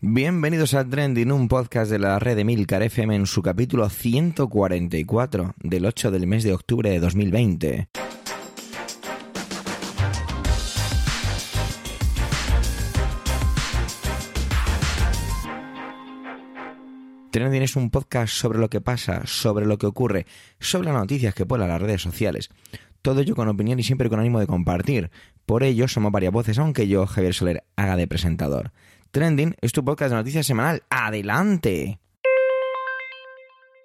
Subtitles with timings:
[0.00, 5.54] Bienvenidos a Trending, un podcast de la red de Milcar FM en su capítulo 144
[5.62, 7.88] del 8 del mes de octubre de 2020.
[17.30, 20.26] Trending es un podcast sobre lo que pasa, sobre lo que ocurre,
[20.60, 22.50] sobre las noticias que ponen las redes sociales.
[23.00, 25.10] Todo ello con opinión y siempre con ánimo de compartir.
[25.46, 28.72] Por ello somos varias voces, aunque yo, Javier Soler, haga de presentador.
[29.14, 30.82] Trending es tu podcast de noticias semanal.
[30.90, 32.00] ¡Adelante!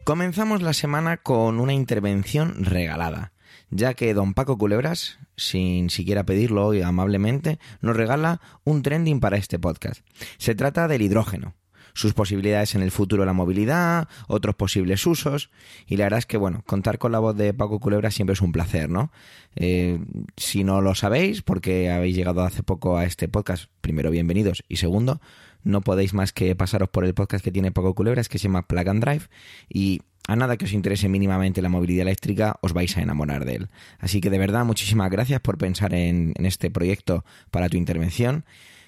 [0.03, 3.31] Comenzamos la semana con una intervención regalada,
[3.69, 9.37] ya que don Paco Culebras, sin siquiera pedirlo hoy amablemente, nos regala un trending para
[9.37, 10.03] este podcast.
[10.39, 11.53] Se trata del hidrógeno,
[11.93, 15.49] sus posibilidades en el futuro de la movilidad, otros posibles usos.
[15.87, 18.41] Y la verdad es que, bueno, contar con la voz de Paco Culebra siempre es
[18.41, 19.11] un placer, ¿no?
[19.55, 19.99] Eh,
[20.37, 24.63] si no lo sabéis, porque habéis llegado hace poco a este podcast, primero, bienvenidos.
[24.67, 25.21] Y segundo,
[25.63, 28.67] no podéis más que pasaros por el podcast que tiene Paco Culebra, que se llama
[28.67, 29.27] Plug and Drive.
[29.67, 33.55] Y a nada que os interese mínimamente la movilidad eléctrica, os vais a enamorar de
[33.55, 33.69] él.
[33.97, 38.45] Así que de verdad, muchísimas gracias por pensar en, en este proyecto para tu intervención.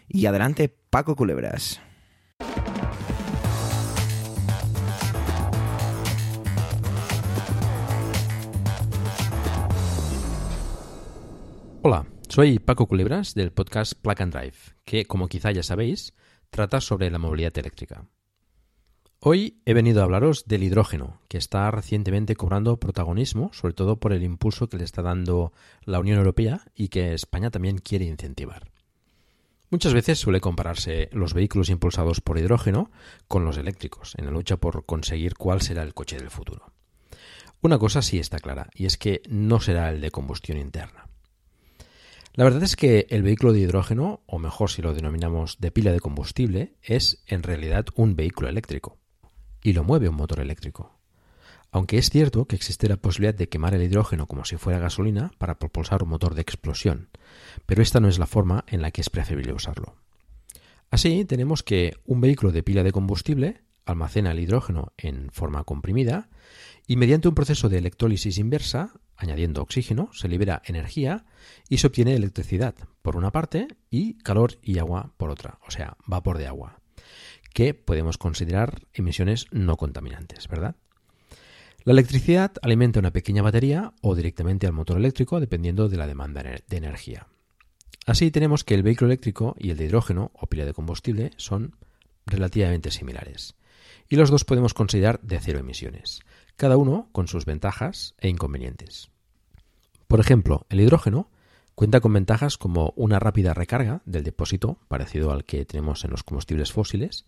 [0.07, 1.81] Y adelante, Paco Culebras.
[11.83, 16.13] Hola, soy Paco Culebras del podcast Plug and Drive, que, como quizá ya sabéis,
[16.51, 18.05] trata sobre la movilidad eléctrica.
[19.19, 24.13] Hoy he venido a hablaros del hidrógeno, que está recientemente cobrando protagonismo, sobre todo por
[24.13, 28.69] el impulso que le está dando la Unión Europea y que España también quiere incentivar.
[29.71, 32.91] Muchas veces suele compararse los vehículos impulsados por hidrógeno
[33.27, 36.73] con los eléctricos, en la lucha por conseguir cuál será el coche del futuro.
[37.61, 41.07] Una cosa sí está clara, y es que no será el de combustión interna.
[42.33, 45.91] La verdad es que el vehículo de hidrógeno, o mejor si lo denominamos de pila
[45.91, 48.97] de combustible, es en realidad un vehículo eléctrico.
[49.61, 50.97] Y lo mueve un motor eléctrico.
[51.71, 55.31] Aunque es cierto que existe la posibilidad de quemar el hidrógeno como si fuera gasolina
[55.37, 57.09] para propulsar un motor de explosión,
[57.65, 59.95] pero esta no es la forma en la que es preferible usarlo.
[60.89, 66.29] Así tenemos que un vehículo de pila de combustible almacena el hidrógeno en forma comprimida
[66.87, 71.25] y mediante un proceso de electrólisis inversa añadiendo oxígeno, se libera energía
[71.69, 75.97] y se obtiene electricidad por una parte y calor y agua por otra, o sea,
[76.05, 76.79] vapor de agua,
[77.53, 80.75] que podemos considerar emisiones no contaminantes, ¿verdad?
[81.83, 86.43] La electricidad alimenta una pequeña batería o directamente al motor eléctrico dependiendo de la demanda
[86.43, 87.27] de energía.
[88.05, 91.75] Así tenemos que el vehículo eléctrico y el de hidrógeno o pila de combustible son
[92.25, 93.55] relativamente similares.
[94.09, 96.21] Y los dos podemos considerar de cero emisiones,
[96.55, 99.10] cada uno con sus ventajas e inconvenientes.
[100.11, 101.29] Por ejemplo, el hidrógeno
[101.73, 106.23] cuenta con ventajas como una rápida recarga del depósito, parecido al que tenemos en los
[106.23, 107.23] combustibles fósiles,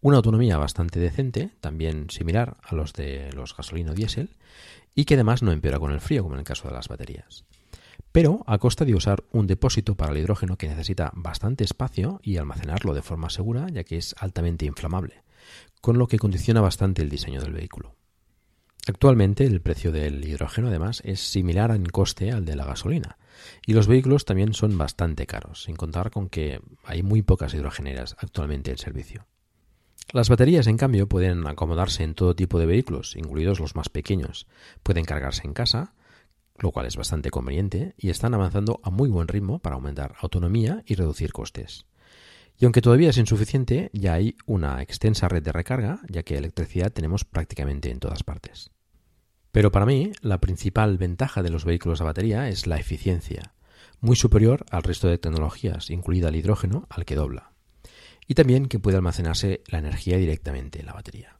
[0.00, 4.34] una autonomía bastante decente, también similar a los de los gasolina o diésel,
[4.94, 7.44] y que además no empeora con el frío, como en el caso de las baterías.
[8.12, 12.38] Pero a costa de usar un depósito para el hidrógeno que necesita bastante espacio y
[12.38, 15.22] almacenarlo de forma segura, ya que es altamente inflamable,
[15.82, 17.94] con lo que condiciona bastante el diseño del vehículo.
[18.88, 23.18] Actualmente el precio del hidrógeno además es similar en coste al de la gasolina
[23.66, 28.14] y los vehículos también son bastante caros, sin contar con que hay muy pocas hidrogeneras
[28.18, 29.26] actualmente en servicio.
[30.12, 34.46] Las baterías, en cambio, pueden acomodarse en todo tipo de vehículos, incluidos los más pequeños.
[34.84, 35.94] Pueden cargarse en casa,
[36.58, 40.84] lo cual es bastante conveniente, y están avanzando a muy buen ritmo para aumentar autonomía
[40.86, 41.86] y reducir costes.
[42.56, 46.92] Y aunque todavía es insuficiente, ya hay una extensa red de recarga, ya que electricidad
[46.92, 48.70] tenemos prácticamente en todas partes.
[49.56, 53.54] Pero para mí, la principal ventaja de los vehículos a batería es la eficiencia,
[54.00, 57.52] muy superior al resto de tecnologías, incluida el hidrógeno, al que dobla.
[58.28, 61.38] Y también que puede almacenarse la energía directamente en la batería.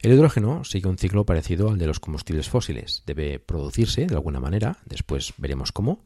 [0.00, 3.04] El hidrógeno sigue un ciclo parecido al de los combustibles fósiles.
[3.06, 6.04] Debe producirse de alguna manera, después veremos cómo,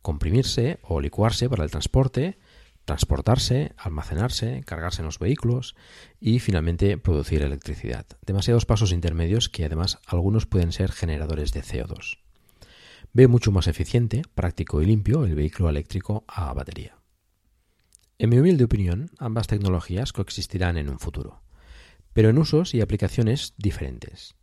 [0.00, 2.38] comprimirse o licuarse para el transporte,
[2.86, 5.74] transportarse, almacenarse, cargarse en los vehículos
[6.20, 8.06] y finalmente producir electricidad.
[8.24, 12.18] Demasiados pasos intermedios que además algunos pueden ser generadores de CO2.
[13.12, 16.96] Ve mucho más eficiente, práctico y limpio el vehículo eléctrico a batería.
[18.18, 21.42] En mi humilde opinión, ambas tecnologías coexistirán en un futuro,
[22.12, 24.36] pero en usos y aplicaciones diferentes.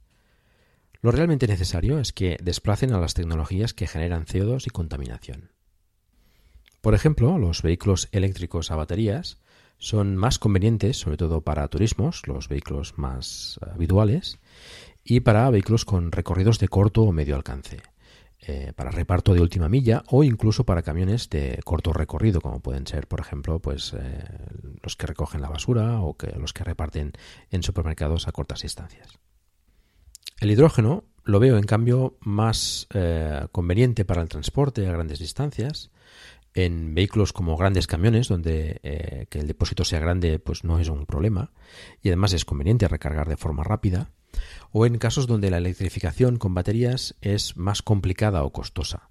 [1.01, 5.52] Lo realmente necesario es que desplacen a las tecnologías que generan CO2 y contaminación.
[6.83, 9.37] Por ejemplo, los vehículos eléctricos a baterías
[9.77, 14.37] son más convenientes, sobre todo para turismos, los vehículos más habituales,
[15.01, 17.77] y para vehículos con recorridos de corto o medio alcance.
[18.45, 22.85] eh, para reparto de última milla o incluso para camiones de corto recorrido, como pueden
[22.85, 24.25] ser, por ejemplo, pues eh,
[24.81, 27.13] los que recogen la basura o los que reparten
[27.49, 29.19] en supermercados a cortas distancias.
[30.41, 35.89] El hidrógeno lo veo, en cambio, más eh, conveniente para el transporte a grandes distancias.
[36.55, 41.05] En vehículos como grandes camiones, donde que el depósito sea grande, pues no es un
[41.07, 41.51] problema.
[42.01, 44.11] Y además es conveniente recargar de forma rápida
[44.71, 49.09] o en casos donde la electrificación con baterías es más complicada o costosa,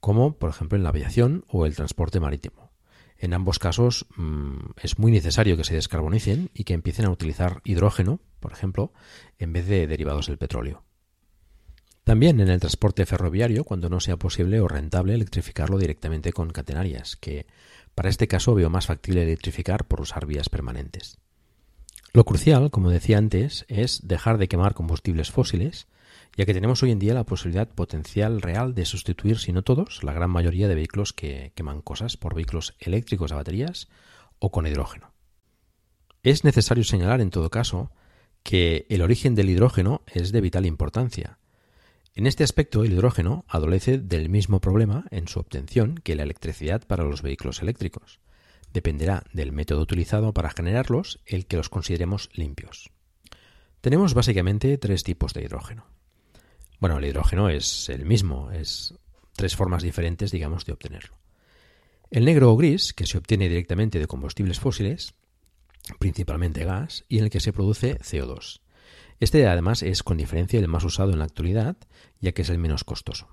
[0.00, 2.70] como por ejemplo en la aviación o el transporte marítimo.
[3.18, 7.60] En ambos casos mm, es muy necesario que se descarbonicen y que empiecen a utilizar
[7.64, 8.92] hidrógeno, por ejemplo,
[9.38, 10.82] en vez de derivados del petróleo.
[12.10, 17.14] También en el transporte ferroviario, cuando no sea posible o rentable electrificarlo directamente con catenarias,
[17.14, 17.46] que
[17.94, 21.18] para este caso veo más factible electrificar por usar vías permanentes.
[22.12, 25.86] Lo crucial, como decía antes, es dejar de quemar combustibles fósiles,
[26.36, 30.02] ya que tenemos hoy en día la posibilidad potencial real de sustituir, si no todos,
[30.02, 33.88] la gran mayoría de vehículos que queman cosas por vehículos eléctricos a baterías
[34.40, 35.12] o con hidrógeno.
[36.24, 37.92] Es necesario señalar, en todo caso,
[38.42, 41.38] que el origen del hidrógeno es de vital importancia.
[42.14, 46.86] En este aspecto, el hidrógeno adolece del mismo problema en su obtención que la electricidad
[46.86, 48.20] para los vehículos eléctricos
[48.72, 52.90] dependerá del método utilizado para generarlos el que los consideremos limpios.
[53.80, 55.86] Tenemos básicamente tres tipos de hidrógeno.
[56.80, 58.94] Bueno, el hidrógeno es el mismo, es
[59.34, 61.16] tres formas diferentes, digamos, de obtenerlo.
[62.10, 65.14] El negro o gris, que se obtiene directamente de combustibles fósiles,
[65.98, 68.60] principalmente gas, y en el que se produce CO2.
[69.20, 71.76] Este además es con diferencia el más usado en la actualidad,
[72.20, 73.28] ya que es el menos costoso.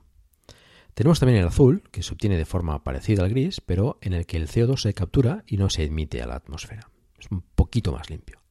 [0.93, 4.25] Tenemos también el azul, que se obtiene de forma parecida al gris, pero en el
[4.25, 6.89] que el CO2 se captura y no se emite a la atmósfera.
[7.17, 8.41] Es un poquito más limpio.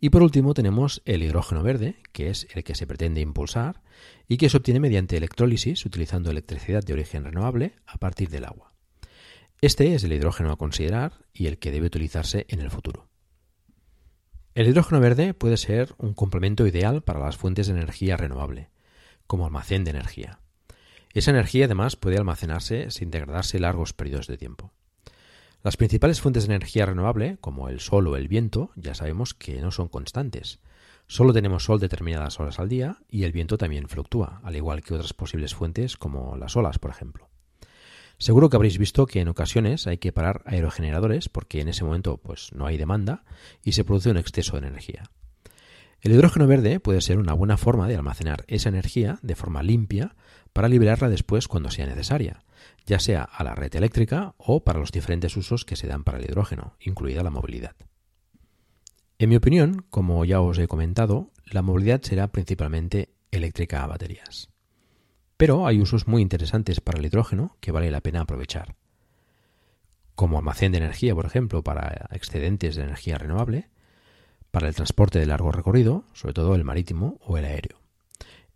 [0.00, 3.82] Y por último tenemos el hidrógeno verde, que es el que se pretende impulsar
[4.26, 8.74] y que se obtiene mediante electrólisis utilizando electricidad de origen renovable a partir del agua.
[9.60, 13.08] Este es el hidrógeno a considerar y el que debe utilizarse en el futuro.
[14.54, 18.70] El hidrógeno verde puede ser un complemento ideal para las fuentes de energía renovable,
[19.26, 20.38] como almacén de energía.
[21.12, 24.70] Esa energía además puede almacenarse sin degradarse largos periodos de tiempo.
[25.64, 29.60] Las principales fuentes de energía renovable, como el sol o el viento, ya sabemos que
[29.60, 30.60] no son constantes.
[31.08, 34.94] Solo tenemos sol determinadas horas al día y el viento también fluctúa, al igual que
[34.94, 37.28] otras posibles fuentes como las olas, por ejemplo.
[38.18, 42.18] Seguro que habréis visto que en ocasiones hay que parar aerogeneradores porque en ese momento
[42.18, 43.24] pues no hay demanda
[43.62, 45.10] y se produce un exceso de energía.
[46.00, 50.14] El hidrógeno verde puede ser una buena forma de almacenar esa energía de forma limpia
[50.52, 52.44] para liberarla después cuando sea necesaria,
[52.86, 56.18] ya sea a la red eléctrica o para los diferentes usos que se dan para
[56.18, 57.74] el hidrógeno, incluida la movilidad.
[59.18, 64.53] En mi opinión, como ya os he comentado, la movilidad será principalmente eléctrica a baterías.
[65.36, 68.76] Pero hay usos muy interesantes para el hidrógeno que vale la pena aprovechar.
[70.14, 73.68] Como almacén de energía, por ejemplo, para excedentes de energía renovable,
[74.50, 77.80] para el transporte de largo recorrido, sobre todo el marítimo o el aéreo.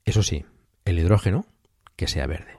[0.04, 0.44] Eso sí,
[0.84, 1.46] el hidrógeno
[1.96, 2.58] que sea verde.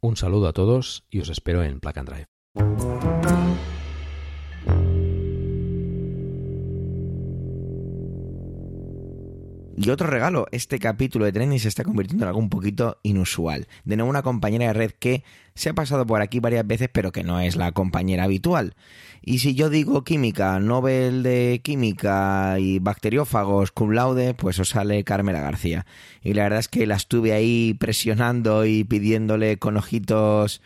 [0.00, 3.41] Un saludo a todos y os espero en Plug Drive.
[9.74, 13.68] Y otro regalo, este capítulo de Trending se está convirtiendo en algo un poquito inusual.
[13.84, 15.24] De nuevo una compañera de red que
[15.54, 18.74] se ha pasado por aquí varias veces, pero que no es la compañera habitual.
[19.22, 25.04] Y si yo digo química, Nobel de química y bacteriófagos cum laude, pues os sale
[25.04, 25.86] Carmela García.
[26.22, 30.60] Y la verdad es que la estuve ahí presionando y pidiéndole con ojitos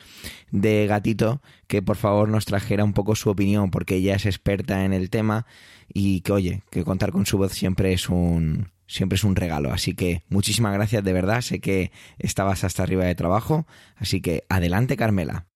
[0.50, 4.84] de gatito que por favor nos trajera un poco su opinión, porque ella es experta
[4.84, 5.46] en el tema
[5.92, 9.72] y que oye, que contar con su voz siempre es un siempre es un regalo.
[9.72, 11.40] Así que muchísimas gracias de verdad.
[11.40, 13.66] Sé que estabas hasta arriba de trabajo.
[13.96, 15.46] Así que adelante, Carmela.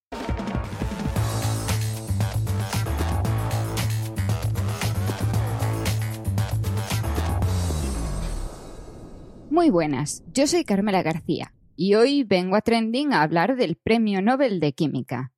[9.50, 14.22] Muy buenas, yo soy Carmela García y hoy vengo a Trending a hablar del Premio
[14.22, 15.34] Nobel de Química.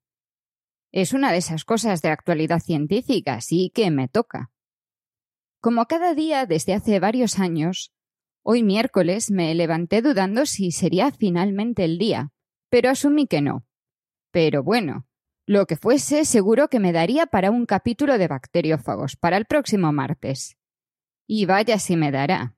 [0.93, 4.52] Es una de esas cosas de actualidad científica, sí que me toca.
[5.63, 7.93] Como cada día desde hace varios años,
[8.43, 12.33] hoy miércoles me levanté dudando si sería finalmente el día,
[12.69, 13.65] pero asumí que no.
[14.33, 15.07] Pero bueno,
[15.47, 19.93] lo que fuese seguro que me daría para un capítulo de bacteriófagos para el próximo
[19.93, 20.57] martes.
[21.29, 22.57] Y vaya si me dará.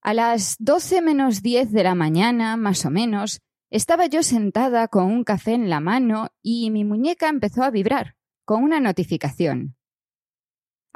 [0.00, 5.04] A las doce menos diez de la mañana, más o menos, estaba yo sentada con
[5.04, 9.75] un café en la mano y mi muñeca empezó a vibrar, con una notificación.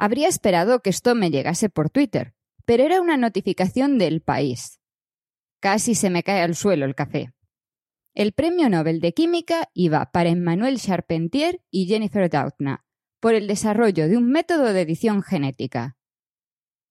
[0.01, 2.33] Habría esperado que esto me llegase por Twitter,
[2.65, 4.79] pero era una notificación del país.
[5.59, 7.35] Casi se me cae al suelo el café.
[8.15, 12.83] El premio Nobel de Química iba para Emmanuel Charpentier y Jennifer Doudna
[13.19, 15.97] por el desarrollo de un método de edición genética.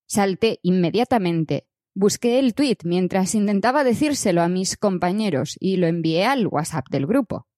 [0.06, 6.46] Salté inmediatamente, busqué el tweet mientras intentaba decírselo a mis compañeros y lo envié al
[6.46, 7.48] WhatsApp del grupo.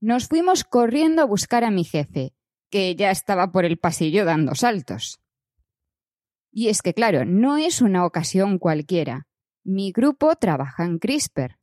[0.00, 2.34] Nos fuimos corriendo a buscar a mi jefe,
[2.74, 5.20] que ya estaba por el pasillo dando saltos.
[6.50, 9.28] Y es que, claro, no es una ocasión cualquiera.
[9.62, 11.60] Mi grupo trabaja en CRISPR.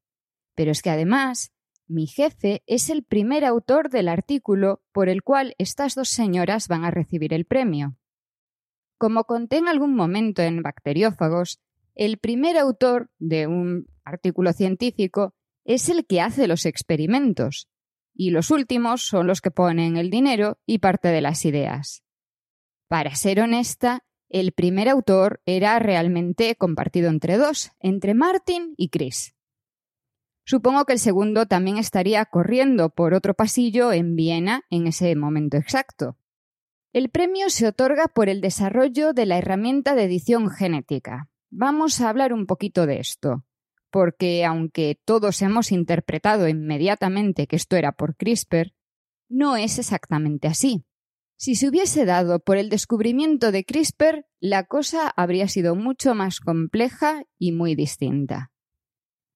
[0.55, 1.51] Pero es que además,
[1.85, 6.85] mi jefe es el primer autor del artículo por el cual estas dos señoras van
[6.85, 7.97] a recibir el premio.
[8.97, 11.59] Como conté en algún momento en Bacteriófagos,
[11.93, 15.33] el primer autor de un artículo científico
[15.65, 17.67] es el que hace los experimentos,
[18.13, 22.03] y los últimos son los que ponen el dinero y parte de las ideas.
[22.87, 29.35] Para ser honesta, el primer autor era realmente compartido entre dos, entre Martin y Chris.
[30.45, 35.57] Supongo que el segundo también estaría corriendo por otro pasillo en Viena en ese momento
[35.57, 36.17] exacto.
[36.93, 41.29] El premio se otorga por el desarrollo de la herramienta de edición genética.
[41.49, 43.45] Vamos a hablar un poquito de esto,
[43.91, 48.73] porque aunque todos hemos interpretado inmediatamente que esto era por CRISPR,
[49.29, 50.85] no es exactamente así.
[51.37, 56.39] Si se hubiese dado por el descubrimiento de CRISPR, la cosa habría sido mucho más
[56.39, 58.51] compleja y muy distinta.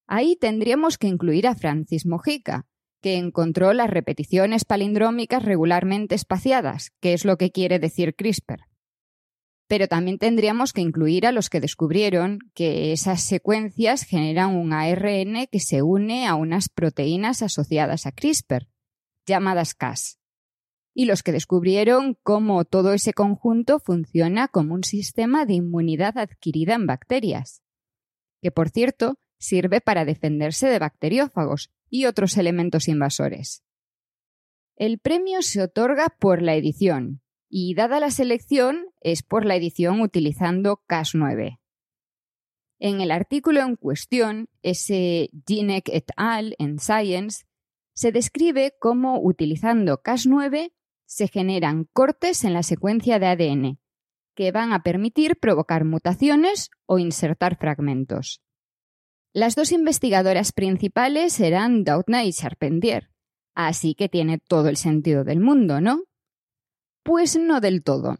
[0.06, 2.66] Ahí tendríamos que incluir a Francis Mojica,
[3.02, 8.60] que encontró las repeticiones palindrómicas regularmente espaciadas, que es lo que quiere decir CRISPR.
[9.68, 15.46] Pero también tendríamos que incluir a los que descubrieron que esas secuencias generan un ARN
[15.50, 18.68] que se une a unas proteínas asociadas a CRISPR,
[19.26, 20.18] llamadas Cas.
[20.94, 26.74] Y los que descubrieron cómo todo ese conjunto funciona como un sistema de inmunidad adquirida
[26.74, 27.62] en bacterias.
[28.40, 33.62] Que, por cierto, Sirve para defenderse de bacteriófagos y otros elementos invasores.
[34.76, 40.00] El premio se otorga por la edición, y dada la selección es por la edición
[40.00, 41.58] utilizando Cas9.
[42.78, 46.54] En el artículo en cuestión, ese Ginek et al.
[46.58, 47.44] en Science,
[47.94, 50.72] se describe cómo utilizando Cas9
[51.06, 53.78] se generan cortes en la secuencia de ADN,
[54.34, 58.42] que van a permitir provocar mutaciones o insertar fragmentos.
[59.32, 63.10] Las dos investigadoras principales eran Doudna y Charpentier,
[63.54, 66.02] así que tiene todo el sentido del mundo, ¿no?
[67.06, 68.16] Pues no del todo.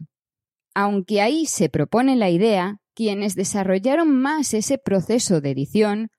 [0.73, 6.09] Aunque ahí se propone la idea, quienes desarrollaron más ese proceso de edición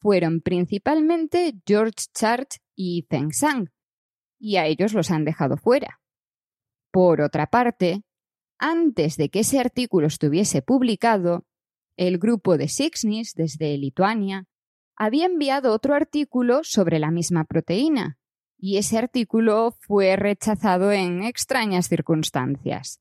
[0.00, 3.70] fueron principalmente George Church y Feng Sang,
[4.40, 6.00] y a ellos los han dejado fuera.
[6.90, 8.02] Por otra parte,
[8.58, 11.46] antes de que ese artículo estuviese publicado,
[11.96, 14.46] el grupo de Sixnis, desde Lituania,
[14.96, 18.15] había enviado otro artículo sobre la misma proteína,
[18.58, 23.00] y ese artículo fue rechazado en extrañas circunstancias.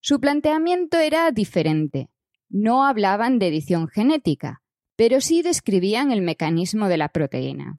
[0.00, 2.10] Su planteamiento era diferente.
[2.48, 4.62] No hablaban de edición genética,
[4.96, 7.78] pero sí describían el mecanismo de la proteína.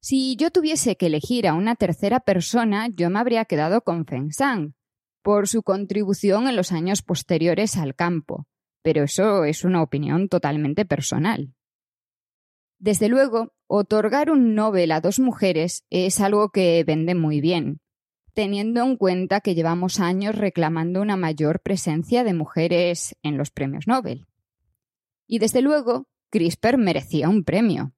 [0.00, 4.32] Si yo tuviese que elegir a una tercera persona, yo me habría quedado con Feng
[4.32, 4.74] Sang,
[5.22, 8.46] por su contribución en los años posteriores al campo,
[8.82, 11.52] pero eso es una opinión totalmente personal.
[12.78, 17.80] Desde luego, otorgar un Nobel a dos mujeres es algo que vende muy bien,
[18.34, 23.88] teniendo en cuenta que llevamos años reclamando una mayor presencia de mujeres en los premios
[23.88, 24.26] Nobel.
[25.26, 27.94] Y desde luego, CRISPR merecía un premio.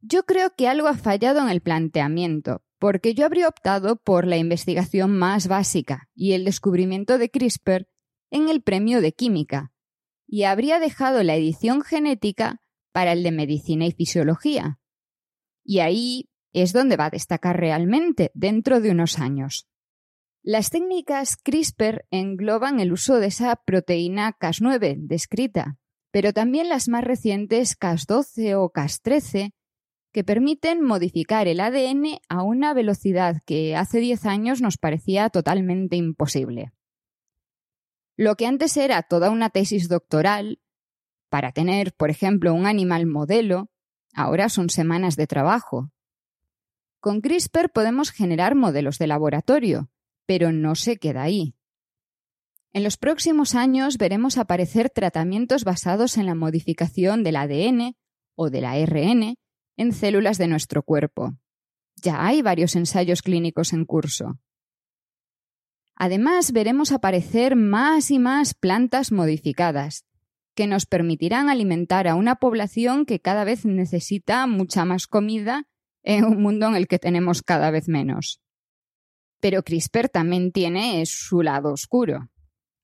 [0.00, 4.38] Yo creo que algo ha fallado en el planteamiento, porque yo habría optado por la
[4.38, 7.86] investigación más básica y el descubrimiento de CRISPR
[8.30, 9.72] en el premio de química,
[10.26, 12.60] y habría dejado la edición genética
[12.92, 14.78] para el de medicina y fisiología.
[15.64, 19.68] Y ahí es donde va a destacar realmente dentro de unos años.
[20.42, 25.78] Las técnicas CRISPR engloban el uso de esa proteína Cas9 descrita,
[26.10, 29.52] pero también las más recientes Cas12 o Cas13
[30.12, 35.96] que permiten modificar el ADN a una velocidad que hace 10 años nos parecía totalmente
[35.96, 36.72] imposible.
[38.16, 40.60] Lo que antes era toda una tesis doctoral,
[41.30, 43.70] para tener, por ejemplo, un animal modelo,
[44.14, 45.90] ahora son semanas de trabajo.
[47.00, 49.90] Con CRISPR podemos generar modelos de laboratorio,
[50.26, 51.54] pero no se queda ahí.
[52.72, 57.96] En los próximos años veremos aparecer tratamientos basados en la modificación del ADN
[58.36, 59.36] o del ARN
[59.76, 61.32] en células de nuestro cuerpo.
[61.96, 64.38] Ya hay varios ensayos clínicos en curso.
[65.96, 70.04] Además, veremos aparecer más y más plantas modificadas,
[70.60, 75.66] que nos permitirán alimentar a una población que cada vez necesita mucha más comida
[76.02, 78.42] en un mundo en el que tenemos cada vez menos.
[79.40, 82.28] Pero CRISPR también tiene su lado oscuro.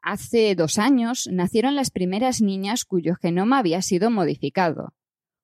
[0.00, 4.94] Hace dos años nacieron las primeras niñas cuyo genoma había sido modificado.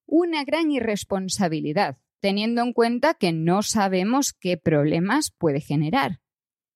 [0.07, 6.21] Una gran irresponsabilidad, teniendo en cuenta que no sabemos qué problemas puede generar.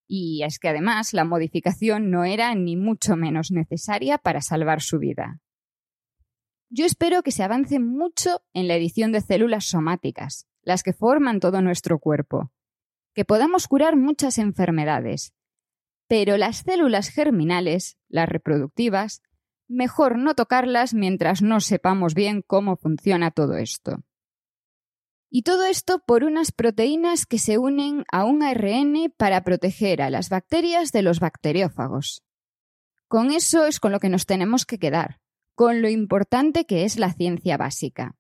[0.06, 4.98] Y es que además la modificación no era ni mucho menos necesaria para salvar su
[4.98, 5.40] vida.
[6.78, 11.40] Yo espero que se avance mucho en la edición de células somáticas, las que forman
[11.40, 12.52] todo nuestro cuerpo,
[13.14, 15.33] que podamos curar muchas enfermedades.
[16.06, 19.23] Pero las células germinales, las reproductivas,
[19.66, 24.02] mejor no tocarlas mientras no sepamos bien cómo funciona todo esto.
[25.30, 30.11] Y todo esto por unas proteínas que se unen a un ARN para proteger a
[30.11, 32.23] las bacterias de los bacteriófagos.
[33.09, 35.21] Con eso es con lo que nos tenemos que quedar,
[35.56, 38.14] con lo importante que es la ciencia básica.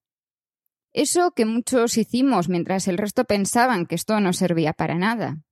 [0.92, 5.44] Eso que muchos hicimos mientras el resto pensaban que esto no servía para nada.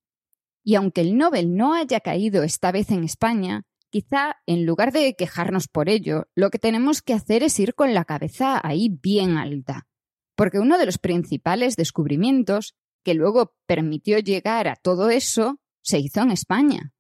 [0.65, 5.15] Y aunque el Nobel no haya caído esta vez en España, quizá en lugar de
[5.15, 9.37] quejarnos por ello, lo que tenemos que hacer es ir con la cabeza ahí bien
[9.37, 9.87] alta
[10.35, 12.75] porque uno de los principales descubrimientos
[13.05, 16.93] que luego permitió llegar a todo eso se hizo en España.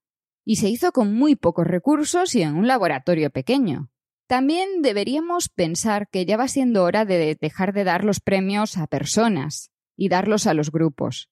[0.44, 3.90] Y se hizo con muy pocos recursos y en un laboratorio pequeño.
[4.26, 8.86] También deberíamos pensar que ya va siendo hora de dejar de dar los premios a
[8.86, 11.30] personas y darlos a los grupos.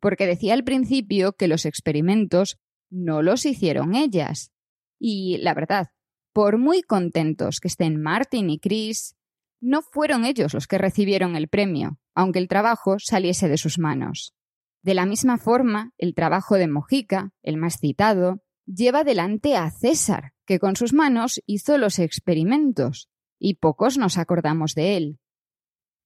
[0.00, 2.58] Porque decía al principio que los experimentos
[2.90, 4.52] no los hicieron ellas.
[4.98, 5.88] Y la verdad,
[6.32, 9.16] por muy contentos que estén Martin y Chris,
[9.60, 14.34] no fueron ellos los que recibieron el premio, aunque el trabajo saliese de sus manos.
[14.82, 18.42] De la misma forma, el trabajo de Mojica, el más citado,
[18.74, 23.08] lleva delante a César, que con sus manos hizo los experimentos,
[23.38, 25.18] y pocos nos acordamos de él.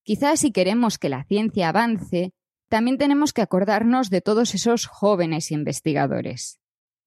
[0.02, 2.32] Quizás si queremos que la ciencia avance,
[2.68, 6.60] también tenemos que acordarnos de todos esos jóvenes investigadores.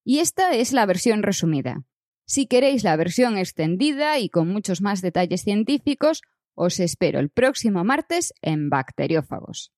[0.04, 1.84] Y esta es la versión resumida.
[2.26, 6.22] Si queréis la versión extendida y con muchos más detalles científicos,
[6.56, 9.72] os espero el próximo martes en Bacteriófagos.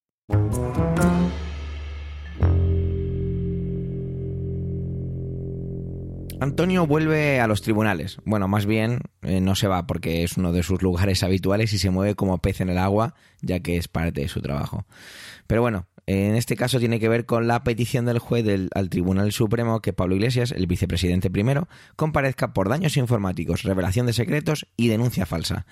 [6.42, 8.18] Antonio vuelve a los tribunales.
[8.24, 11.80] Bueno, más bien eh, no se va porque es uno de sus lugares habituales y
[11.80, 14.86] se mueve como pez en el agua, ya que es parte de su trabajo.
[15.48, 19.34] Pero bueno, en este caso tiene que ver con la petición del juez al Tribunal
[19.34, 24.88] Supremo que Pablo Iglesias, el vicepresidente primero, comparezca por daños informáticos, revelación de secretos y
[24.88, 25.66] denuncia falsa.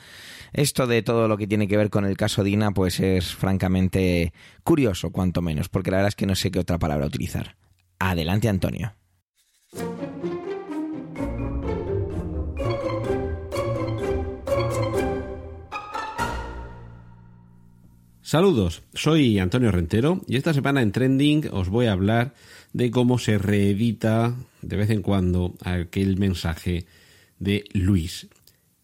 [0.52, 4.34] Esto de todo lo que tiene que ver con el caso Dina, pues es francamente
[4.64, 7.56] curioso, cuanto menos, porque la verdad es que no sé qué otra palabra utilizar.
[8.00, 8.94] Adelante, Antonio.
[18.28, 22.34] Saludos, soy Antonio Rentero y esta semana en Trending os voy a hablar
[22.74, 26.88] de cómo se reedita de vez en cuando aquel mensaje
[27.40, 28.28] de Luis,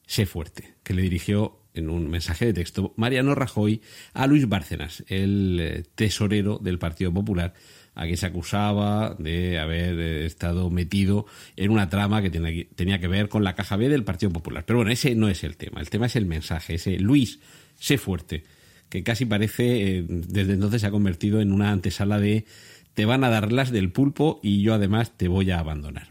[0.07, 3.81] sé fuerte, que le dirigió en un mensaje de texto Mariano Rajoy
[4.13, 7.53] a Luis Bárcenas, el eh, tesorero del Partido Popular,
[7.95, 11.25] a quien se acusaba de haber eh, estado metido
[11.57, 14.63] en una trama que tenía que ver con la caja B del Partido Popular.
[14.65, 17.41] Pero bueno, ese no es el tema, el tema es el mensaje, ese Luis,
[17.75, 18.45] sé fuerte
[18.93, 22.45] que casi parece, eh, desde entonces se ha convertido en una antesala de
[22.93, 26.09] te van a dar las del pulpo y yo además te voy a abandonar.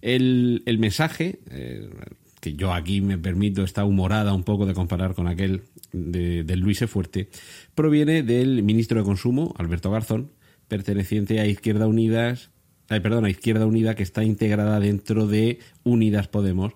[0.00, 1.90] El, mensaje, eh,
[2.40, 6.60] que yo aquí me permito esta humorada un poco de comparar con aquel de, del
[6.60, 6.86] Luis e.
[6.86, 7.28] Fuerte,
[7.74, 10.30] proviene del ministro de Consumo, Alberto Garzón,
[10.68, 12.48] perteneciente a Izquierda Unidas,
[12.86, 16.72] perdón, a Izquierda Unida, que está integrada dentro de Unidas Podemos,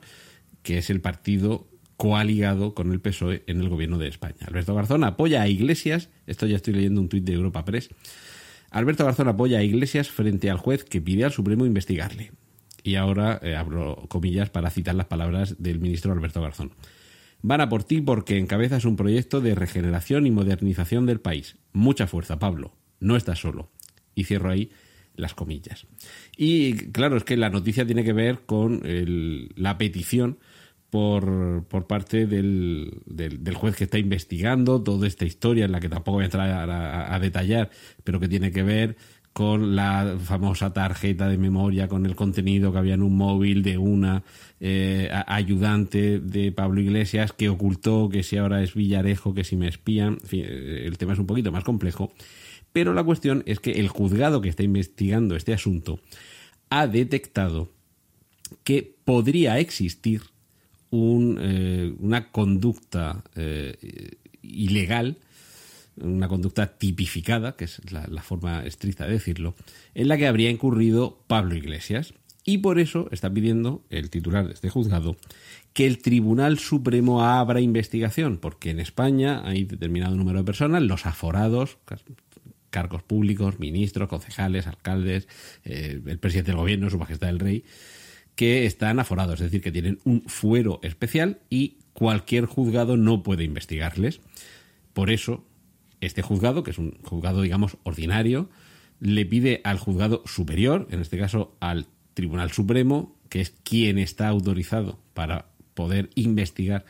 [0.63, 1.70] que es el partido
[2.01, 4.39] coaligado con el PSOE en el gobierno de España.
[4.47, 7.91] Alberto Garzón apoya a Iglesias, esto ya estoy leyendo un tuit de Europa Press,
[8.71, 12.33] Alberto Garzón apoya a Iglesias frente al juez que pide al Supremo investigarle.
[12.83, 16.73] Y ahora eh, abro comillas para citar las palabras del ministro Alberto Garzón.
[17.43, 21.59] Van a por ti porque encabezas un proyecto de regeneración y modernización del país.
[21.75, 22.73] Mucha fuerza, Pablo.
[22.99, 23.73] No estás solo.
[24.15, 24.71] Y cierro ahí
[25.17, 25.87] las comillas.
[26.35, 28.81] Y claro, es que la noticia tiene que ver con
[29.55, 30.39] la petición
[30.91, 35.89] por, por parte del, del, juez que está investigando toda esta historia en la que
[35.89, 37.71] tampoco voy a entrar a, detallar,
[38.03, 38.97] pero que tiene que ver
[39.33, 43.79] con la famosa tarjeta de memoria, con el contenido que había en un móvil de
[43.79, 44.25] una
[44.59, 49.69] eh, ayudante de Pablo Iglesias que ocultó que si ahora es Villarejo, que si me
[49.69, 50.19] espían.
[50.33, 52.13] Eh, el tema es un poquito más complejo.
[52.73, 56.01] Pero la cuestión es que el juzgado que está investigando este asunto
[56.69, 57.71] ha detectado
[58.65, 60.23] que podría existir
[60.91, 63.23] un, una conducta
[64.43, 65.19] ilegal,
[65.97, 69.55] una conducta tipificada, que es la, la, forma estricta de decirlo,
[69.95, 72.15] en la que habría incurrido Pablo Iglesias.
[72.45, 75.17] Y por eso está pidiendo el titular de este juzgado
[75.73, 81.07] que el Tribunal Supremo abra investigación, porque en España hay determinado número de personas, los
[81.07, 81.79] aforados,
[82.71, 85.29] cargos públicos, ministros, concejales, alcaldes,
[85.65, 87.65] eh, el presidente del gobierno, su majestad el rey,
[88.35, 93.45] que están aforados, es decir, que tienen un fuero especial y cualquier juzgado no puede
[93.45, 94.21] investigarles.
[94.93, 95.45] Por eso,
[96.01, 98.49] este juzgado, que es un juzgado, digamos, ordinario,
[99.01, 104.29] le pide al juzgado superior, en este caso al Tribunal Supremo, que es quien está
[104.29, 106.85] autorizado para poder investigar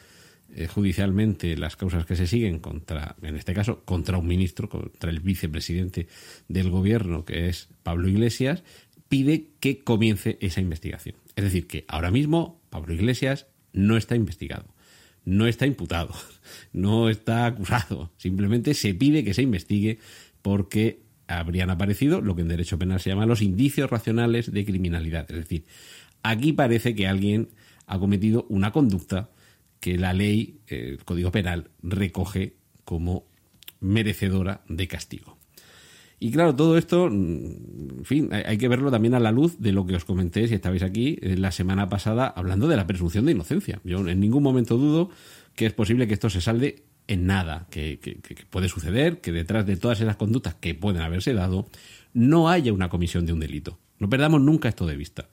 [0.52, 5.10] eh, judicialmente las causas que se siguen contra, en este caso, contra un ministro, contra
[5.10, 6.08] el vicepresidente
[6.48, 8.64] del gobierno, que es Pablo Iglesias,
[9.10, 11.16] pide que comience esa investigación.
[11.34, 14.72] Es decir, que ahora mismo Pablo Iglesias no está investigado,
[15.24, 16.14] no está imputado,
[16.72, 19.98] no está acusado, simplemente se pide que se investigue
[20.42, 25.28] porque habrían aparecido lo que en derecho penal se llama los indicios racionales de criminalidad.
[25.30, 25.64] Es decir,
[26.22, 27.48] aquí parece que alguien
[27.86, 29.30] ha cometido una conducta
[29.80, 33.26] que la ley, el Código Penal, recoge como
[33.80, 35.39] merecedora de castigo.
[36.22, 39.86] Y claro, todo esto, en fin, hay que verlo también a la luz de lo
[39.86, 43.32] que os comenté, si estabais aquí, eh, la semana pasada, hablando de la presunción de
[43.32, 43.80] inocencia.
[43.84, 45.08] Yo en ningún momento dudo
[45.56, 48.18] que es posible que esto se salde en nada, que, que,
[48.50, 51.66] puede suceder, que detrás de todas esas conductas que pueden haberse dado,
[52.12, 53.78] no haya una comisión de un delito.
[53.98, 55.26] No perdamos nunca esto de vista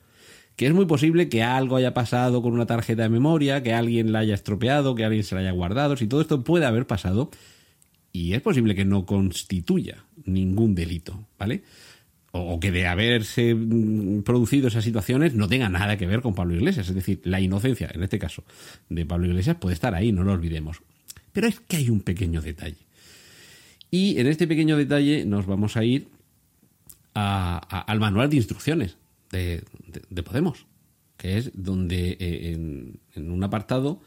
[0.56, 4.12] que es muy posible que algo haya pasado con una tarjeta de memoria, que alguien
[4.12, 7.30] la haya estropeado, que alguien se la haya guardado, si todo esto puede haber pasado,
[8.18, 11.62] y es posible que no constituya ningún delito, ¿vale?
[12.32, 16.56] O que de haberse mm, producido esas situaciones no tenga nada que ver con Pablo
[16.56, 18.44] Iglesias, es decir, la inocencia, en este caso,
[18.90, 20.82] de Pablo Iglesias puede estar ahí, no lo olvidemos.
[21.32, 22.88] Pero es que hay un pequeño detalle.
[23.92, 26.08] Y en este pequeño detalle nos vamos a ir
[27.14, 28.98] al manual de instrucciones
[29.30, 29.64] de,
[30.24, 30.66] Podemos,
[31.18, 32.54] que es donde eh,
[33.16, 34.02] en, un apartado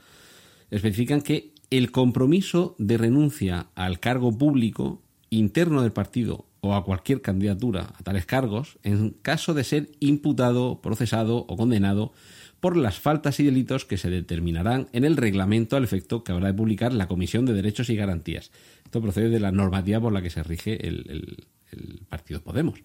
[0.70, 7.22] especifican que el compromiso de renuncia al cargo público interno del partido o a cualquier
[7.22, 12.12] candidatura a tales cargos, en caso de ser imputado, procesado o condenado
[12.58, 16.48] por las faltas y delitos que se determinarán en el reglamento al efecto que habrá
[16.48, 18.50] de publicar la Comisión de Derechos y Garantías.
[18.84, 22.80] Esto procede de la normativa por la que se rige el, el Partido Podemos,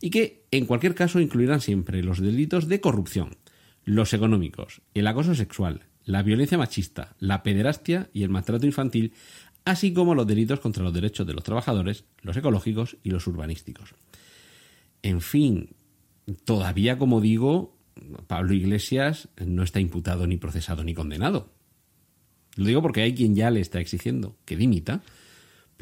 [0.00, 3.36] y que en cualquier caso incluirán siempre los delitos de corrupción,
[3.84, 9.12] los económicos, el acoso sexual, la violencia machista, la pederastia y el maltrato infantil,
[9.64, 13.94] así como los delitos contra los derechos de los trabajadores, los ecológicos y los urbanísticos.
[15.02, 15.70] En fin,
[16.44, 17.76] todavía, como digo,
[18.26, 21.52] Pablo Iglesias no está imputado ni procesado ni condenado.
[22.56, 25.02] Lo digo porque hay quien ya le está exigiendo que dimita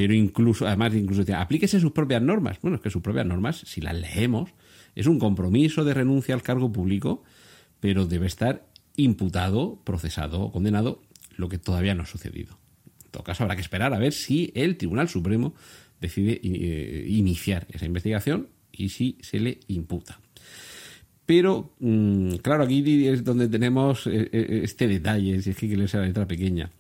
[0.01, 2.59] pero incluso, además, incluso aplíquese sus propias normas.
[2.63, 4.49] Bueno, es que sus propias normas, si las leemos,
[4.95, 7.23] es un compromiso de renuncia al cargo público,
[7.81, 8.67] pero debe estar
[9.03, 11.03] imputado, procesado o condenado,
[11.37, 12.59] lo que todavía no ha sucedido.
[13.05, 15.55] En todo caso, habrá que esperar a ver si el Tribunal Supremo
[16.01, 20.21] decide eh, iniciar esa investigación y si se le imputa.
[21.27, 25.87] Pero, mm, claro, aquí es donde tenemos eh, eh, este detalle, si es que quiere
[25.87, 26.71] ser la letra pequeña.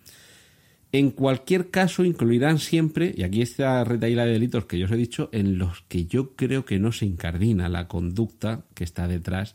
[0.92, 4.96] En cualquier caso, incluirán siempre, y aquí está retaíla de delitos que yo os he
[4.96, 9.54] dicho, en los que yo creo que no se incardina la conducta que está detrás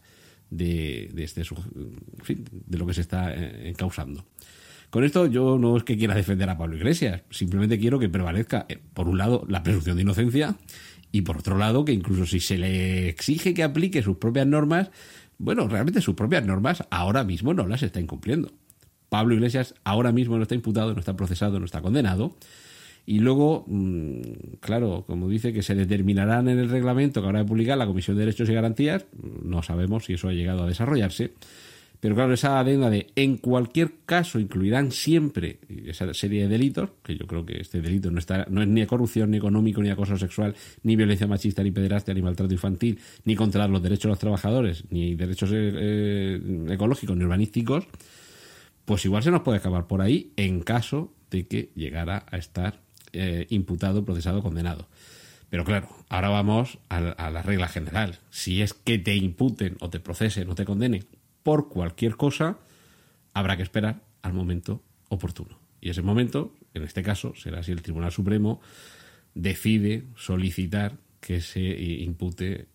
[0.57, 4.25] de, este, de lo que se está eh, causando.
[4.89, 8.65] Con esto yo no es que quiera defender a Pablo Iglesias, simplemente quiero que prevalezca,
[8.69, 10.55] eh, por un lado, la presunción de inocencia
[11.11, 14.91] y por otro lado, que incluso si se le exige que aplique sus propias normas,
[15.37, 18.53] bueno, realmente sus propias normas ahora mismo no las está incumpliendo.
[19.09, 22.35] Pablo Iglesias ahora mismo no está imputado, no está procesado, no está condenado.
[23.05, 24.21] Y luego, mm,
[24.59, 28.17] claro, como dice que se determinarán en el reglamento que habrá de publicar la Comisión
[28.17, 29.05] de Derechos y Garantías,
[29.43, 31.33] no sabemos si eso ha llegado a desarrollarse.
[31.99, 37.17] Pero claro, esa adenda de en cualquier caso incluirán siempre esa serie de delitos, que
[37.17, 40.17] yo creo que este delito no, está, no es ni corrupción, ni económico, ni acoso
[40.17, 44.19] sexual, ni violencia machista, ni pederastia, ni maltrato infantil, ni contra los derechos de los
[44.19, 47.87] trabajadores, ni derechos eh, eh, ecológicos, ni urbanísticos,
[48.83, 52.85] pues igual se nos puede acabar por ahí en caso de que llegara a estar
[53.15, 54.88] eh, imputado, procesado, condenado.
[55.49, 58.19] Pero claro, ahora vamos a, a, la regla general.
[58.30, 61.06] Si es que te imputen o te procesen o te condenen
[61.43, 62.58] por cualquier cosa,
[63.34, 65.60] habrá que esperar al momento oportuno.
[65.82, 68.60] Y ese momento, en este caso, será si el Tribunal Supremo
[69.36, 72.67] decide solicitar que se impute,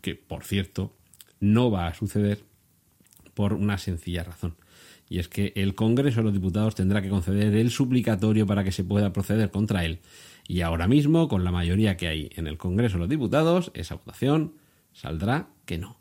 [0.00, 0.96] que por cierto,
[1.38, 2.44] no va a suceder
[3.34, 4.56] por una sencilla razón
[5.10, 8.70] y es que el Congreso de los Diputados tendrá que conceder el suplicatorio para que
[8.70, 9.98] se pueda proceder contra él.
[10.46, 13.96] Y ahora mismo, con la mayoría que hay en el Congreso de los Diputados, esa
[13.96, 14.54] votación
[14.92, 15.98] saldrá que no.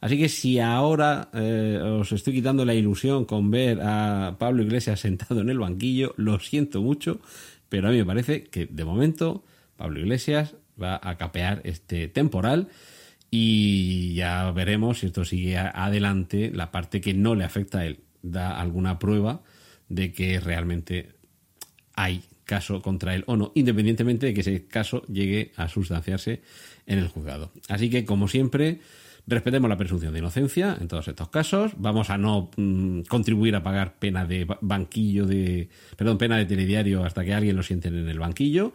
[0.00, 5.00] Así que si ahora eh, os estoy quitando la ilusión con ver a Pablo Iglesias
[5.00, 7.20] sentado en el banquillo, lo siento mucho,
[7.68, 9.44] pero a mí me parece que de momento
[9.76, 12.68] Pablo Iglesias va a capear este temporal
[13.28, 17.98] y ya veremos si esto sigue adelante, la parte que no le afecta a él
[18.22, 19.42] da alguna prueba
[19.88, 21.10] de que realmente
[21.94, 26.42] hay caso contra él o no, independientemente de que ese caso llegue a sustanciarse
[26.86, 27.52] en el juzgado.
[27.68, 28.80] Así que, como siempre,
[29.26, 31.72] respetemos la presunción de inocencia en todos estos casos.
[31.76, 37.04] Vamos a no mm, contribuir a pagar pena de banquillo de, perdón, pena de telediario
[37.04, 38.72] hasta que alguien lo siente en el banquillo.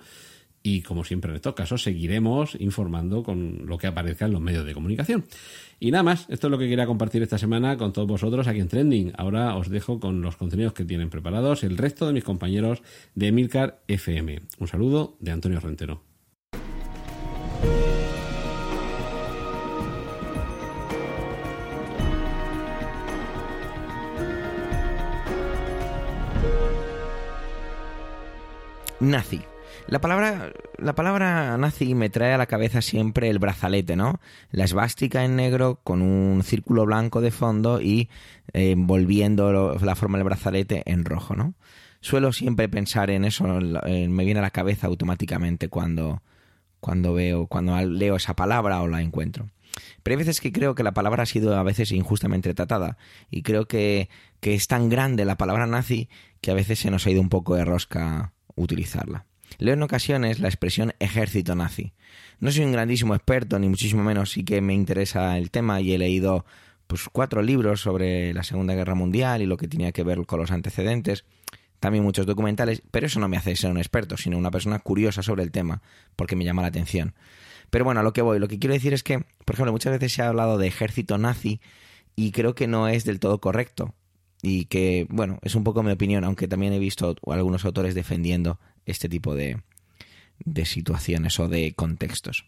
[0.70, 4.66] Y como siempre en estos casos, seguiremos informando con lo que aparezca en los medios
[4.66, 5.24] de comunicación.
[5.80, 8.60] Y nada más, esto es lo que quería compartir esta semana con todos vosotros aquí
[8.60, 9.14] en Trending.
[9.16, 12.82] Ahora os dejo con los contenidos que tienen preparados el resto de mis compañeros
[13.16, 14.42] de Milcar FM.
[14.60, 16.04] Un saludo de Antonio Rentero.
[29.00, 29.57] Nazi.
[29.88, 34.20] La palabra, la palabra nazi me trae a la cabeza siempre el brazalete, ¿no?
[34.52, 38.10] La esvástica en negro con un círculo blanco de fondo y
[38.52, 41.54] eh, envolviendo la forma del brazalete en rojo, ¿no?
[42.02, 46.22] Suelo siempre pensar en eso, me viene a la cabeza automáticamente cuando,
[46.82, 49.50] cuando veo, cuando leo esa palabra o la encuentro.
[50.04, 52.98] Pero hay veces que creo que la palabra ha sido a veces injustamente tratada
[53.32, 54.10] y creo que,
[54.42, 56.10] que es tan grande la palabra nazi
[56.42, 59.27] que a veces se nos ha ido un poco de rosca utilizarla.
[59.58, 61.94] Leo en ocasiones la expresión ejército nazi.
[62.40, 65.94] No soy un grandísimo experto, ni muchísimo menos, sí que me interesa el tema y
[65.94, 66.46] he leído
[66.86, 70.40] pues cuatro libros sobre la Segunda Guerra Mundial y lo que tenía que ver con
[70.40, 71.26] los antecedentes,
[71.80, 75.22] también muchos documentales, pero eso no me hace ser un experto, sino una persona curiosa
[75.22, 75.82] sobre el tema,
[76.16, 77.14] porque me llama la atención.
[77.70, 79.92] Pero bueno, a lo que voy, lo que quiero decir es que, por ejemplo, muchas
[79.92, 81.60] veces se ha hablado de ejército nazi
[82.16, 83.94] y creo que no es del todo correcto
[84.42, 88.60] y que, bueno, es un poco mi opinión, aunque también he visto algunos autores defendiendo
[88.86, 89.62] este tipo de,
[90.44, 92.46] de situaciones o de contextos.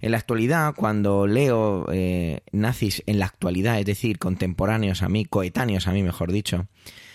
[0.00, 5.24] En la actualidad, cuando leo eh, nazis en la actualidad, es decir, contemporáneos a mí,
[5.24, 6.68] coetáneos a mí, mejor dicho,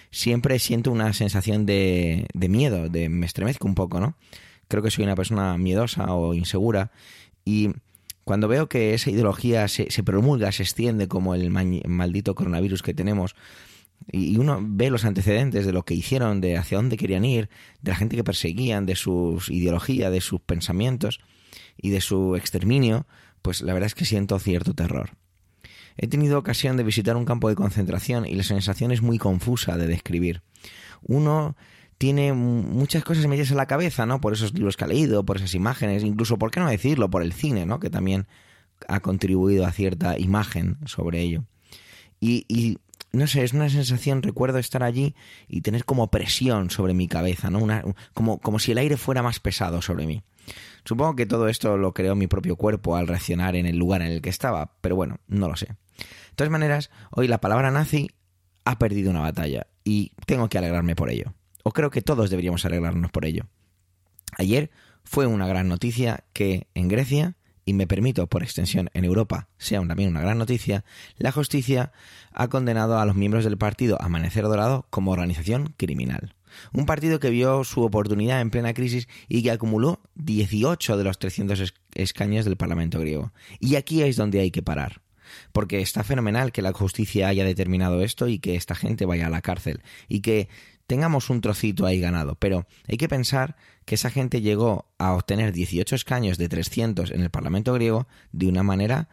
[0.10, 4.16] siempre siento una sensación de, de miedo, de me estremezco un poco, ¿no?
[4.68, 6.92] Creo que soy una persona miedosa o insegura
[7.46, 7.70] y
[8.24, 12.94] cuando veo que esa ideología se, se promulga, se extiende como el maldito coronavirus que
[12.94, 13.36] tenemos,
[14.12, 17.50] y uno ve los antecedentes de lo que hicieron, de hacia dónde querían ir,
[17.82, 21.20] de la gente que perseguían, de su ideología, de sus pensamientos
[21.78, 23.08] y de su exterminio,
[23.42, 25.12] pues la verdad es que siento cierto terror.
[25.98, 29.78] He tenido ocasión de visitar un campo de concentración y la sensación es muy confusa
[29.78, 30.42] de describir.
[31.02, 31.56] Uno
[31.98, 34.22] tiene muchas cosas metidas en la cabeza, ¿no?
[34.22, 37.10] Por esos libros que ha leído, por esas imágenes, incluso, ¿por qué no decirlo?
[37.10, 37.80] Por el cine, ¿no?
[37.80, 38.28] Que también
[38.88, 41.44] ha contribuido a cierta imagen sobre ello.
[42.20, 42.78] Y
[43.14, 45.16] no sé, es una sensación, recuerdo estar allí
[45.48, 47.60] y tener como presión sobre mi cabeza, ¿no?
[47.60, 50.24] Una, como, como si el aire fuera más pesado sobre mí.
[50.86, 54.12] Supongo que todo esto lo creó mi propio cuerpo al reaccionar en el lugar en
[54.12, 55.68] el que estaba, pero bueno, no lo sé.
[55.68, 58.10] De todas maneras, hoy la palabra nazi
[58.66, 61.34] ha perdido una batalla y tengo que alegrarme por ello.
[61.64, 63.46] O creo que todos deberíamos alegrarnos por ello.
[64.38, 64.72] Ayer
[65.04, 67.36] fue una gran noticia que en Grecia
[67.72, 70.84] y me permito por extensión en Europa sea también una gran noticia,
[71.18, 71.94] la justicia
[72.34, 76.36] ha condenado a los miembros del partido Amanecer Dorado como organización criminal.
[76.74, 81.18] Un partido que vio su oportunidad en plena crisis y que acumuló 18 de los
[81.18, 83.32] 300 escaños del Parlamento griego.
[83.62, 85.02] Y aquí es donde hay que parar.
[85.54, 89.30] Porque está fenomenal que la justicia haya determinado esto y que esta gente vaya a
[89.30, 89.82] la cárcel.
[90.10, 90.50] Y que
[90.92, 95.54] tengamos un trocito ahí ganado, pero hay que pensar que esa gente llegó a obtener
[95.54, 99.08] 18 escaños de 300 en el Parlamento griego de una manera,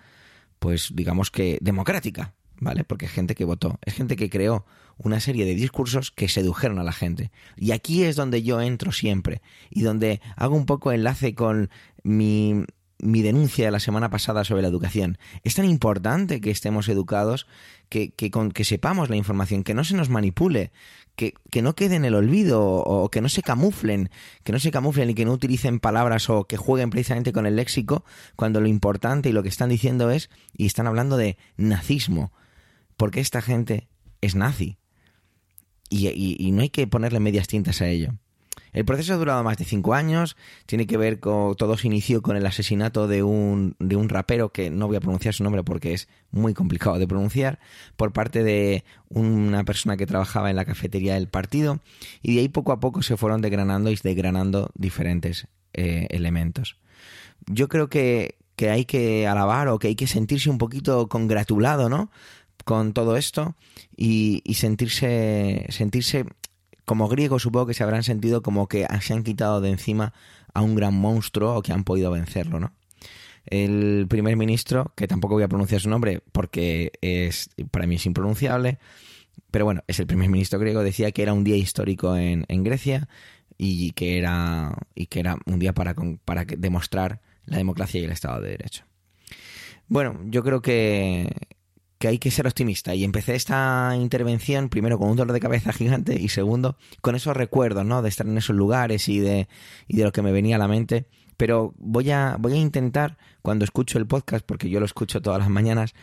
[0.59, 2.83] pues digamos que democrática, ¿vale?
[2.83, 6.81] Porque es gente que votó, es gente que creó una serie de discursos que sedujeron
[6.81, 7.31] a la gente.
[7.57, 11.71] Y aquí es donde yo entro siempre y donde hago un poco enlace con
[12.03, 12.64] mi,
[12.99, 15.17] mi denuncia de la semana pasada sobre la educación.
[15.45, 17.47] Es tan importante que estemos educados,
[17.88, 20.73] que, que, con, que sepamos la información, que no se nos manipule,
[21.18, 24.09] que, no quede en el olvido o que no se camuflen,
[24.44, 27.57] que no se camuflen y que no utilicen palabras o que jueguen precisamente con el
[27.57, 28.04] léxico
[28.37, 32.33] cuando lo importante y lo que están diciendo es, y están hablando de nazismo,
[32.96, 33.88] porque esta gente
[34.20, 34.78] es nazi.
[35.90, 38.14] Y, y no hay que ponerle medias tintas a ello.
[38.73, 42.23] El proceso ha durado más de cinco años, tiene que ver con, todo se inició
[42.23, 45.62] con el asesinato de un, de un rapero, que no voy a pronunciar su nombre
[45.62, 47.59] porque es muy complicado de pronunciar,
[47.97, 51.81] por parte de una persona que trabajaba en la cafetería del partido,
[52.23, 56.77] y de ahí poco a poco se fueron desgranando y desgranando diferentes eh, elementos.
[57.47, 61.88] Yo creo que, que hay que alabar o que hay que sentirse un poquito congratulado,
[61.88, 62.11] ¿no?
[62.64, 63.55] Con todo esto
[63.97, 66.27] y, y sentirse, sentirse
[66.88, 70.14] como griegos supongo que se habrán sentido como que se han quitado de encima
[70.55, 72.72] a un gran monstruo o que han podido vencerlo, ¿no?
[73.44, 78.07] El primer ministro, que tampoco voy a pronunciar su nombre porque es para mí es
[78.07, 78.79] impronunciable,
[79.51, 82.64] pero bueno, es el primer ministro griego, decía que era un día histórico en, en
[82.64, 83.07] Grecia
[83.59, 88.12] y que era, y que era un día para, para demostrar la democracia y el
[88.12, 88.85] Estado de Derecho.
[89.88, 91.29] Bueno, yo creo que,
[91.98, 92.94] que hay que ser optimista.
[92.94, 97.37] Y empecé esta intervención primero con un dolor de cabeza gigante y segundo con esos
[97.37, 98.02] recuerdos, ¿no?
[98.02, 99.48] De estar en esos lugares y de,
[99.88, 101.06] de lo que me venía a la mente.
[101.37, 105.38] Pero voy a, voy a intentar, cuando escucho el podcast, porque yo lo escucho todas
[105.38, 105.94] las mañanas,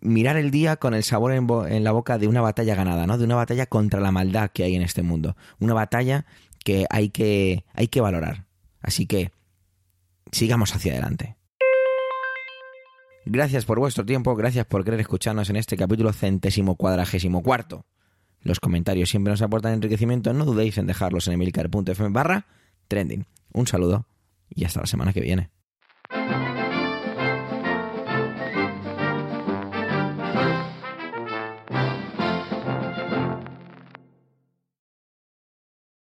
[0.00, 3.18] mirar el día con el sabor en, en la boca de una batalla ganada, ¿no?
[3.18, 5.36] De una batalla contra la maldad que hay en este mundo.
[5.58, 6.26] Una batalla
[6.64, 8.46] que hay que, hay que valorar.
[8.80, 9.32] Así que
[10.32, 11.36] sigamos hacia adelante.
[13.26, 17.84] Gracias por vuestro tiempo, gracias por querer escucharnos en este capítulo centésimo cuadragésimo cuarto.
[18.42, 22.46] Los comentarios siempre nos aportan enriquecimiento, no dudéis en dejarlos en emilcar.fm barra
[22.88, 23.26] trending.
[23.52, 24.06] Un saludo
[24.48, 25.50] y hasta la semana que viene.